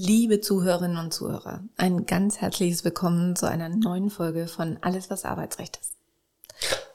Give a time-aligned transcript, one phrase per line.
[0.00, 5.24] Liebe Zuhörerinnen und Zuhörer, ein ganz herzliches Willkommen zu einer neuen Folge von Alles, was
[5.24, 5.96] Arbeitsrecht ist.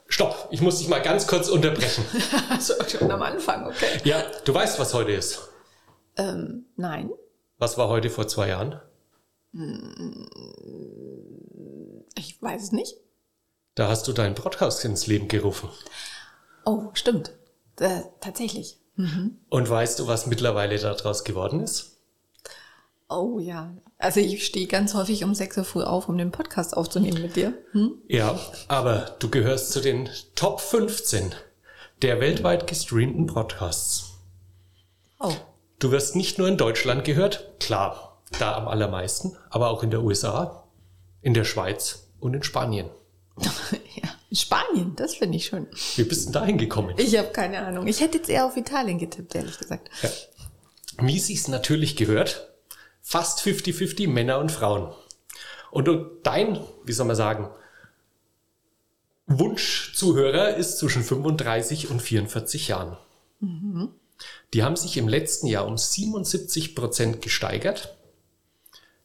[0.07, 2.05] Stopp, ich muss dich mal ganz kurz unterbrechen.
[2.49, 3.99] also schon am Anfang, okay.
[4.05, 5.49] Ja, du weißt, was heute ist.
[6.15, 7.09] Ähm, nein.
[7.57, 8.79] Was war heute vor zwei Jahren?
[12.15, 12.95] Ich weiß es nicht.
[13.75, 15.67] Da hast du deinen Podcast ins Leben gerufen.
[16.63, 17.33] Oh, stimmt.
[17.79, 18.79] Äh, tatsächlich.
[18.95, 19.41] Mhm.
[19.49, 21.92] Und weißt du, was mittlerweile daraus geworden ist?
[23.13, 23.71] Oh ja.
[23.99, 27.35] Also ich stehe ganz häufig um 6 Uhr früh auf, um den Podcast aufzunehmen mit
[27.35, 27.53] dir.
[27.71, 27.93] Hm?
[28.07, 31.33] Ja, aber du gehörst zu den Top 15
[32.01, 34.15] der weltweit gestreamten Podcasts.
[35.19, 35.31] Oh.
[35.79, 40.03] Du wirst nicht nur in Deutschland gehört, klar, da am allermeisten, aber auch in der
[40.03, 40.67] USA,
[41.21, 42.89] in der Schweiz und in Spanien.
[43.37, 45.67] ja, in Spanien, das finde ich schön.
[45.95, 46.95] Wie bist du da hingekommen?
[46.97, 47.85] Ich habe keine Ahnung.
[47.87, 49.89] Ich hätte jetzt eher auf Italien getippt, ehrlich gesagt.
[50.01, 50.09] Ja.
[50.99, 52.52] Wie sie es natürlich gehört,
[53.03, 54.91] fast 50-50 Männer und Frauen.
[55.69, 55.89] Und
[56.23, 57.49] dein, wie soll man sagen,
[59.27, 62.97] Wunschzuhörer ist zwischen 35 und 44 Jahren.
[63.39, 63.89] Mhm.
[64.53, 67.97] Die haben sich im letzten Jahr um 77 Prozent gesteigert.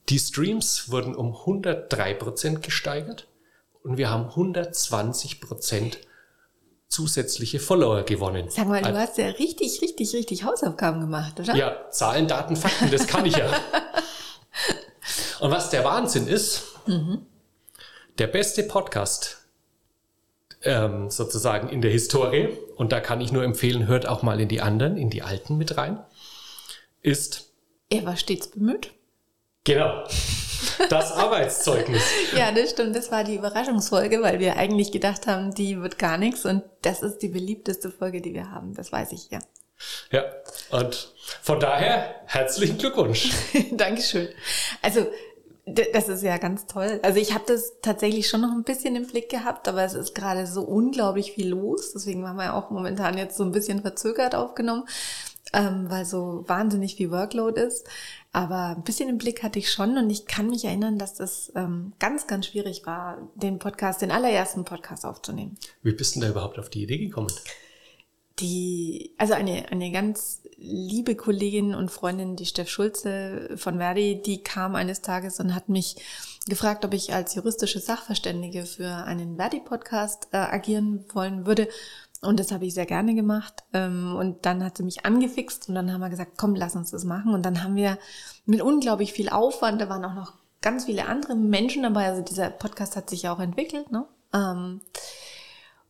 [0.09, 3.27] Die Streams wurden um 103 Prozent gesteigert
[3.83, 5.99] und wir haben 120 Prozent
[6.89, 8.49] zusätzliche Follower gewonnen.
[8.49, 11.55] Sag mal, du hast ja richtig, richtig, richtig Hausaufgaben gemacht, oder?
[11.55, 13.51] Ja, Zahlen, Daten, Fakten, das kann ich ja.
[15.41, 17.27] Und was der Wahnsinn ist, mhm.
[18.19, 19.39] der beste Podcast
[20.63, 24.49] ähm, sozusagen in der Historie, und da kann ich nur empfehlen, hört auch mal in
[24.49, 25.99] die anderen, in die alten mit rein,
[27.03, 27.51] ist.
[27.91, 28.93] Er war stets bemüht.
[29.65, 30.05] Genau.
[30.89, 32.03] Das Arbeitszeugnis.
[32.37, 32.97] ja, das stimmt.
[32.97, 37.03] Das war die Überraschungsfolge, weil wir eigentlich gedacht haben, die wird gar nichts und das
[37.03, 38.75] ist die beliebteste Folge, die wir haben.
[38.75, 39.41] Das weiß ich ja.
[40.11, 40.25] Ja,
[40.71, 43.31] und von daher herzlichen Glückwunsch.
[43.73, 44.29] Dankeschön.
[44.83, 45.07] Also
[45.75, 47.01] das ist ja ganz toll.
[47.03, 50.15] Also ich habe das tatsächlich schon noch ein bisschen im Blick gehabt, aber es ist
[50.15, 51.93] gerade so unglaublich viel los.
[51.93, 54.85] Deswegen haben wir auch momentan jetzt so ein bisschen verzögert aufgenommen,
[55.53, 57.87] ähm, weil so wahnsinnig viel Workload ist.
[58.33, 61.53] Aber ein bisschen im Blick hatte ich schon und ich kann mich erinnern, dass das
[61.57, 65.57] ähm, ganz, ganz schwierig war, den Podcast, den allerersten Podcast aufzunehmen.
[65.83, 67.29] Wie bist du denn da überhaupt auf die Idee gekommen?
[68.41, 74.43] Die, also eine, eine ganz liebe Kollegin und Freundin, die Steff Schulze von Verdi, die
[74.43, 75.97] kam eines Tages und hat mich
[76.47, 81.69] gefragt, ob ich als juristische Sachverständige für einen Verdi-Podcast äh, agieren wollen würde.
[82.21, 83.63] Und das habe ich sehr gerne gemacht.
[83.73, 86.91] Ähm, und dann hat sie mich angefixt und dann haben wir gesagt, komm, lass uns
[86.91, 87.35] das machen.
[87.35, 87.99] Und dann haben wir
[88.45, 92.07] mit unglaublich viel Aufwand, da waren auch noch ganz viele andere Menschen dabei.
[92.07, 94.07] Also dieser Podcast hat sich ja auch entwickelt, ne?
[94.35, 94.81] Ähm,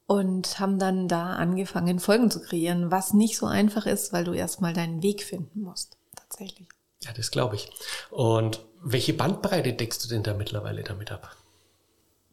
[0.09, 4.33] und haben dann da angefangen, Folgen zu kreieren, was nicht so einfach ist, weil du
[4.33, 6.67] erstmal deinen Weg finden musst, tatsächlich.
[7.03, 7.71] Ja, das glaube ich.
[8.11, 11.37] Und welche Bandbreite deckst du denn da mittlerweile damit ab?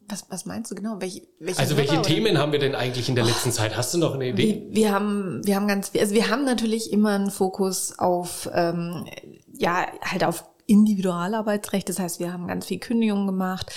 [0.08, 1.00] Was, was meinst du genau?
[1.00, 2.40] Welche, welche also welche Themen oder?
[2.40, 3.76] haben wir denn eigentlich in der letzten Zeit?
[3.76, 4.64] Hast du noch eine Idee?
[4.68, 9.04] Wir, wir, haben, wir haben ganz, also wir haben natürlich immer einen Fokus auf, ähm,
[9.52, 11.88] ja, halt auf Individualarbeitsrecht.
[11.88, 13.72] Das heißt, wir haben ganz viel Kündigungen gemacht.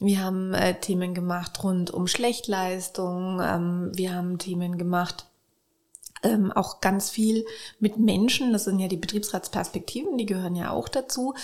[0.00, 3.40] Wir haben äh, Themen gemacht rund um Schlechtleistung.
[3.42, 5.29] Ähm, wir haben Themen gemacht
[6.22, 7.44] ähm, auch ganz viel
[7.78, 11.34] mit Menschen, das sind ja die Betriebsratsperspektiven, die gehören ja auch dazu,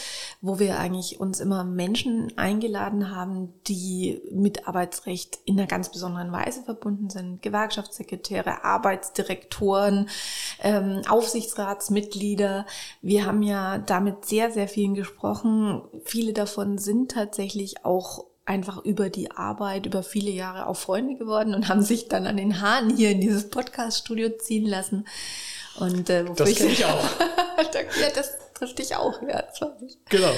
[0.40, 6.32] wo wir eigentlich uns immer Menschen eingeladen haben, die mit Arbeitsrecht in einer ganz besonderen
[6.32, 7.42] Weise verbunden sind.
[7.42, 10.08] Gewerkschaftssekretäre, Arbeitsdirektoren,
[10.62, 12.66] ähm, Aufsichtsratsmitglieder.
[13.02, 15.82] Wir haben ja damit sehr, sehr vielen gesprochen.
[16.04, 21.54] Viele davon sind tatsächlich auch einfach über die Arbeit, über viele Jahre auch Freunde geworden
[21.54, 25.06] und haben sich dann an den Haaren hier in dieses Podcast-Studio ziehen lassen.
[25.78, 27.04] Und äh, das kenne ich auch.
[28.00, 29.98] ja, das trifft dich auch, ja, das weiß ich.
[30.08, 30.32] Genau.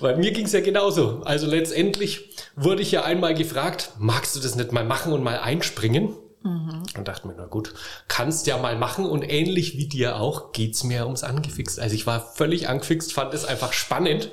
[0.00, 1.22] Weil mir ging es ja genauso.
[1.24, 5.38] Also letztendlich wurde ich ja einmal gefragt, magst du das nicht mal machen und mal
[5.38, 6.16] einspringen?
[6.42, 6.82] Mhm.
[6.96, 7.72] Und dachte mir, na gut,
[8.08, 11.78] kannst ja mal machen und ähnlich wie dir auch geht's mir ums Angefixt.
[11.78, 14.30] Also ich war völlig angefixt, fand es einfach spannend,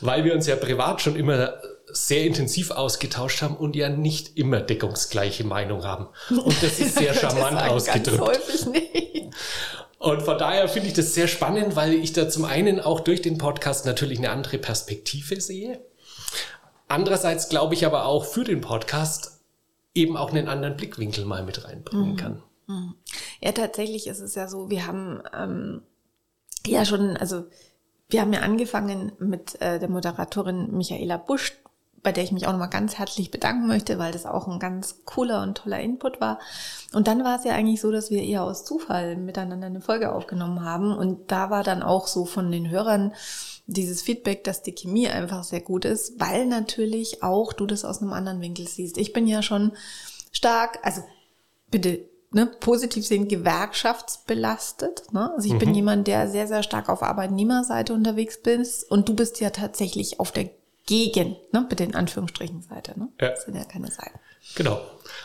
[0.00, 1.54] weil wir uns ja privat schon immer
[1.96, 6.08] sehr intensiv ausgetauscht haben und ja nicht immer deckungsgleiche Meinung haben.
[6.30, 8.18] Und das ist sehr charmant ausgedrückt.
[8.18, 9.34] Ganz häufig nicht.
[9.98, 13.22] Und von daher finde ich das sehr spannend, weil ich da zum einen auch durch
[13.22, 15.82] den Podcast natürlich eine andere Perspektive sehe.
[16.88, 19.40] Andererseits glaube ich aber auch für den Podcast
[19.94, 22.16] eben auch einen anderen Blickwinkel mal mit reinbringen mhm.
[22.16, 22.42] kann.
[22.66, 22.94] Mhm.
[23.40, 25.82] Ja, tatsächlich ist es ja so, wir haben ähm,
[26.66, 27.44] ja schon, also
[28.10, 31.54] wir haben ja angefangen mit äh, der Moderatorin Michaela Busch
[32.04, 35.04] bei der ich mich auch nochmal ganz herzlich bedanken möchte, weil das auch ein ganz
[35.06, 36.38] cooler und toller Input war.
[36.92, 40.12] Und dann war es ja eigentlich so, dass wir eher aus Zufall miteinander eine Folge
[40.12, 40.94] aufgenommen haben.
[40.94, 43.14] Und da war dann auch so von den Hörern
[43.66, 48.02] dieses Feedback, dass die Chemie einfach sehr gut ist, weil natürlich auch du das aus
[48.02, 48.98] einem anderen Winkel siehst.
[48.98, 49.72] Ich bin ja schon
[50.30, 51.02] stark, also
[51.70, 55.10] bitte ne, positiv sehen, gewerkschaftsbelastet.
[55.12, 55.32] Ne?
[55.34, 55.58] Also ich mhm.
[55.58, 60.20] bin jemand, der sehr, sehr stark auf Arbeitnehmerseite unterwegs ist und du bist ja tatsächlich
[60.20, 60.50] auf der
[60.86, 62.98] Gegen, ne, bitte in Anführungsstrichen Seite.
[62.98, 63.08] Ne?
[63.20, 63.30] Ja.
[63.30, 64.18] Das sind ja keine Seiten.
[64.54, 64.80] Genau.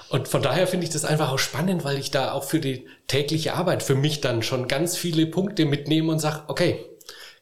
[0.09, 2.87] Und von daher finde ich das einfach auch spannend, weil ich da auch für die
[3.07, 6.85] tägliche Arbeit für mich dann schon ganz viele Punkte mitnehme und sage, okay,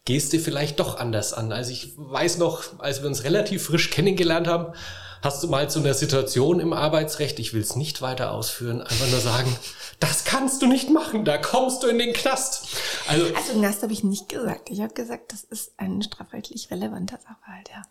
[0.06, 1.52] gehst du vielleicht doch anders an.
[1.52, 4.74] Also ich weiß noch, als wir uns relativ frisch kennengelernt haben,
[5.22, 9.10] hast du mal zu einer Situation im Arbeitsrecht, ich will es nicht weiter ausführen, einfach
[9.10, 9.56] nur sagen,
[10.00, 12.68] das kannst du nicht machen, da kommst du in den Knast.
[13.08, 14.70] Also, also Knast habe ich nicht gesagt.
[14.70, 17.84] Ich habe gesagt, das ist ein strafrechtlich relevanter Sachverhalt, ja.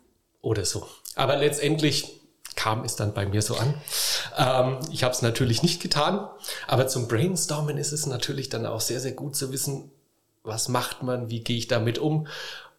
[0.47, 0.87] Oder so.
[1.17, 2.21] Aber letztendlich
[2.55, 3.75] kam es dann bei mir so an.
[4.39, 6.29] Ähm, ich habe es natürlich nicht getan,
[6.69, 9.91] aber zum Brainstormen ist es natürlich dann auch sehr, sehr gut zu wissen,
[10.45, 12.29] was macht man, wie gehe ich damit um,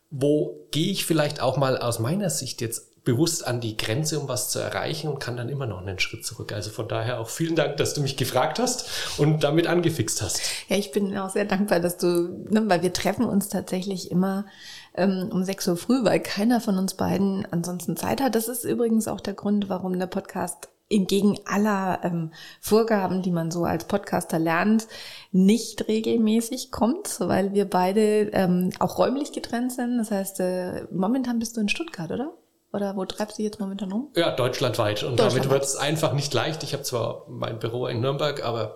[0.09, 4.27] wo gehe ich vielleicht auch mal aus meiner Sicht jetzt bewusst an die Grenze, um
[4.27, 6.51] was zu erreichen und kann dann immer noch einen Schritt zurück.
[6.51, 10.41] Also von daher auch vielen Dank, dass du mich gefragt hast und damit angefixt hast.
[10.67, 14.45] Ja, ich bin auch sehr dankbar, dass du, ne, weil wir treffen uns tatsächlich immer
[14.93, 18.35] ähm, um 6 Uhr früh, weil keiner von uns beiden ansonsten Zeit hat.
[18.35, 23.51] Das ist übrigens auch der Grund, warum der Podcast entgegen aller ähm, Vorgaben, die man
[23.51, 24.87] so als Podcaster lernt,
[25.31, 29.97] nicht regelmäßig kommt, weil wir beide ähm, auch räumlich getrennt sind.
[29.97, 32.33] Das heißt, äh, momentan bist du in Stuttgart, oder?
[32.77, 34.09] Oder wo treibst du dich jetzt momentan um?
[34.15, 35.01] Ja, deutschlandweit.
[35.01, 36.61] Und Deutschland damit wird es einfach nicht leicht.
[36.61, 38.75] Ich habe zwar mein Büro in Nürnberg, aber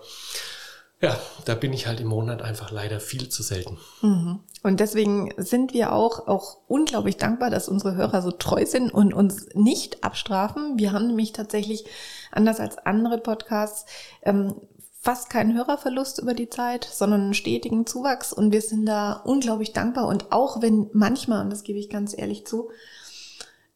[1.00, 3.78] ja, da bin ich halt im Monat einfach leider viel zu selten.
[4.00, 4.40] Mhm.
[4.64, 9.14] Und deswegen sind wir auch, auch unglaublich dankbar, dass unsere Hörer so treu sind und
[9.14, 10.80] uns nicht abstrafen.
[10.80, 11.84] Wir haben nämlich tatsächlich,
[12.32, 13.86] anders als andere Podcasts,
[14.22, 14.56] ähm,
[15.00, 18.32] fast keinen Hörerverlust über die Zeit, sondern einen stetigen Zuwachs.
[18.32, 20.08] Und wir sind da unglaublich dankbar.
[20.08, 22.70] Und auch wenn manchmal, und das gebe ich ganz ehrlich zu,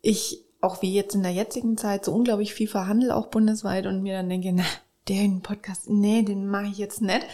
[0.06, 4.02] ich auch wie jetzt in der jetzigen Zeit so unglaublich viel verhandle, auch bundesweit, und
[4.02, 4.64] mir dann denke, na,
[5.08, 7.26] den Podcast, nee, den mache ich jetzt nicht.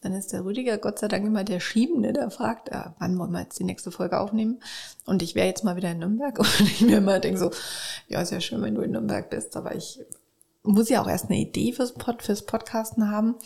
[0.00, 3.32] Dann ist der Rüdiger Gott sei Dank immer der Schiebende, der fragt, äh, wann wollen
[3.32, 4.60] wir jetzt die nächste Folge aufnehmen?
[5.06, 7.50] Und ich wäre jetzt mal wieder in Nürnberg und ich mir immer denke so,
[8.06, 10.00] ja, ist ja schön, wenn du in Nürnberg bist, aber ich
[10.62, 13.36] muss ja auch erst eine Idee fürs, Pod, fürs Podcasten haben.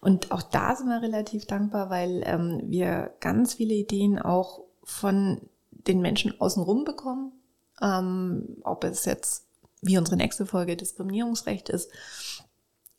[0.00, 5.40] Und auch da sind wir relativ dankbar, weil ähm, wir ganz viele Ideen auch von
[5.70, 7.32] den Menschen außenrum bekommen.
[7.80, 9.46] Ähm, ob es jetzt,
[9.80, 11.90] wie unsere nächste Folge, Diskriminierungsrecht ist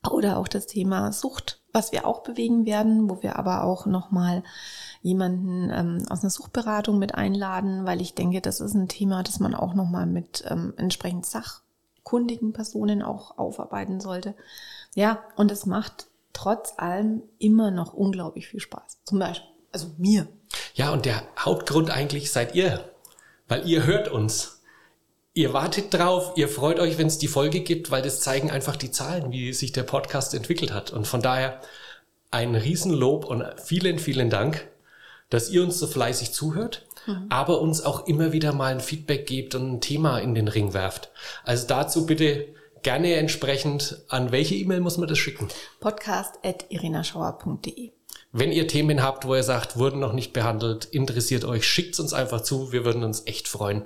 [0.09, 4.43] oder auch das Thema Sucht, was wir auch bewegen werden, wo wir aber auch nochmal
[5.01, 9.39] jemanden ähm, aus einer Suchtberatung mit einladen, weil ich denke, das ist ein Thema, das
[9.39, 14.35] man auch nochmal mit ähm, entsprechend sachkundigen Personen auch aufarbeiten sollte.
[14.95, 18.99] Ja, und es macht trotz allem immer noch unglaublich viel Spaß.
[19.05, 20.27] Zum Beispiel, also mir.
[20.73, 22.91] Ja, und der Hauptgrund eigentlich seid ihr,
[23.47, 24.61] weil ihr hört uns.
[25.35, 28.75] Ihr wartet drauf, ihr freut euch, wenn es die Folge gibt, weil das zeigen einfach
[28.75, 30.91] die Zahlen, wie sich der Podcast entwickelt hat.
[30.91, 31.59] Und von daher
[32.29, 34.67] ein Riesenlob und vielen, vielen Dank,
[35.31, 37.25] dass ihr uns so fleißig zuhört, mhm.
[37.29, 40.75] aber uns auch immer wieder mal ein Feedback gebt und ein Thema in den Ring
[40.75, 41.09] werft.
[41.43, 42.45] Also dazu bitte
[42.83, 45.47] gerne entsprechend, an welche E-Mail muss man das schicken?
[45.79, 47.91] Podcast at irenaschauer.de
[48.35, 52.13] wenn ihr Themen habt, wo ihr sagt, wurden noch nicht behandelt, interessiert euch, schickt uns
[52.13, 52.71] einfach zu.
[52.71, 53.85] Wir würden uns echt freuen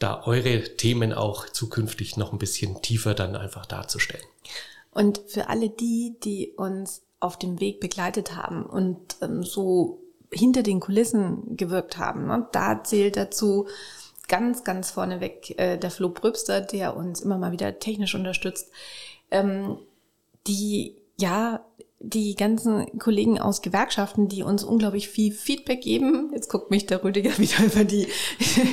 [0.00, 4.24] da eure Themen auch zukünftig noch ein bisschen tiefer dann einfach darzustellen.
[4.90, 10.00] Und für alle die, die uns auf dem Weg begleitet haben und ähm, so
[10.32, 13.68] hinter den Kulissen gewirkt haben, ne, da zählt dazu
[14.26, 18.70] ganz, ganz vorneweg äh, der Flo Brübster, der uns immer mal wieder technisch unterstützt,
[19.30, 19.78] ähm,
[20.46, 21.64] die ja
[22.00, 26.30] die ganzen Kollegen aus Gewerkschaften, die uns unglaublich viel Feedback geben.
[26.32, 28.08] Jetzt guckt mich der Rüdiger wieder über die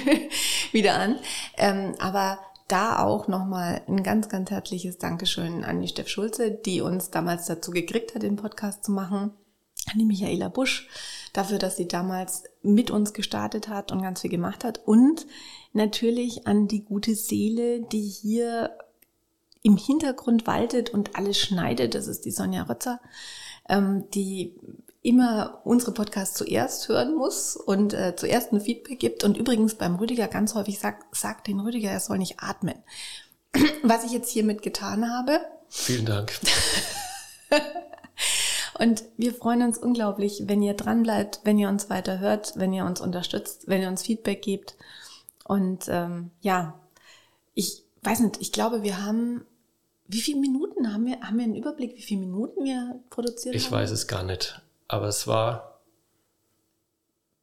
[0.72, 1.20] wieder an.
[1.58, 6.82] Ähm, aber da auch nochmal ein ganz, ganz herzliches Dankeschön an die Steff Schulze, die
[6.82, 9.32] uns damals dazu gekriegt hat, den Podcast zu machen.
[9.92, 10.90] An die Michaela Busch
[11.32, 14.82] dafür, dass sie damals mit uns gestartet hat und ganz viel gemacht hat.
[14.86, 15.26] Und
[15.72, 18.72] natürlich an die gute Seele, die hier
[19.64, 21.96] im Hintergrund waltet und alles schneidet.
[21.96, 23.00] Das ist die Sonja Rötzer,
[23.70, 24.56] ähm, die
[25.02, 29.96] immer unsere Podcasts zuerst hören muss und äh, zuerst ein Feedback gibt und übrigens beim
[29.96, 32.76] Rüdiger ganz häufig sagt, sagt den Rüdiger, er soll nicht atmen.
[33.84, 35.40] Was ich jetzt hiermit getan habe.
[35.70, 36.34] Vielen Dank.
[38.80, 42.74] und wir freuen uns unglaublich, wenn ihr dran bleibt, wenn ihr uns weiter hört, wenn
[42.74, 44.76] ihr uns unterstützt, wenn ihr uns Feedback gebt.
[45.46, 46.80] Und ähm, ja,
[47.54, 49.46] ich weiß nicht, ich glaube, wir haben,
[50.08, 53.66] wie viele Minuten haben wir, haben wir einen Überblick, wie viele Minuten wir produziert Ich
[53.66, 53.74] haben?
[53.74, 54.62] weiß es gar nicht.
[54.88, 55.74] Aber es war.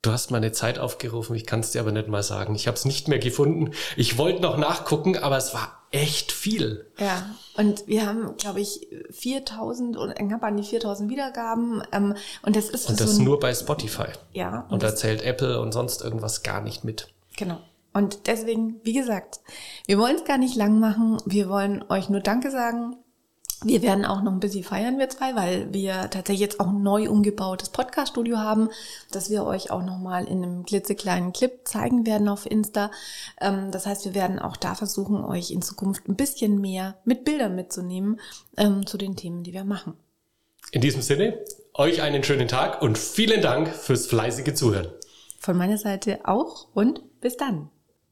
[0.03, 2.55] Du hast meine Zeit aufgerufen, ich kann es dir aber nicht mal sagen.
[2.55, 3.71] Ich habe es nicht mehr gefunden.
[3.97, 6.91] Ich wollte noch nachgucken, aber es war echt viel.
[6.99, 11.83] Ja, und wir haben, glaube ich, 4000 oder knapp an die 4000 Wiedergaben.
[11.91, 14.09] Ähm, und das ist Und so das ein, nur bei Spotify.
[14.35, 17.09] ja, Und da zählt Apple und sonst irgendwas gar nicht mit.
[17.39, 17.59] Genau.
[17.95, 19.41] Und deswegen, wie gesagt,
[19.87, 21.19] wir wollen es gar nicht lang machen.
[21.25, 22.97] Wir wollen euch nur Danke sagen.
[23.63, 26.83] Wir werden auch noch ein bisschen feiern, wir zwei, weil wir tatsächlich jetzt auch ein
[26.83, 28.69] neu umgebautes Podcast-Studio haben,
[29.11, 32.91] das wir euch auch nochmal in einem klitzekleinen Clip zeigen werden auf Insta.
[33.41, 37.25] Ähm, das heißt, wir werden auch da versuchen, euch in Zukunft ein bisschen mehr mit
[37.25, 38.21] Bildern mitzunehmen
[38.59, 39.95] ähm, zu den Themen, die wir machen.
[40.73, 41.39] In diesem Sinne,
[41.73, 44.89] euch einen schönen Tag und vielen Dank fürs fleißige Zuhören.
[45.39, 47.71] Von meiner Seite auch und bis dann.